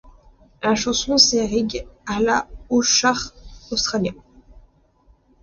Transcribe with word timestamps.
La 0.63 0.73
chanson 0.73 1.15
s'érige 1.19 1.85
à 2.07 2.19
la 2.21 2.47
aux 2.71 2.81
charts 2.81 3.33
australiens. 3.69 4.15